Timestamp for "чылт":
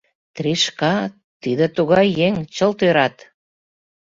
2.55-2.79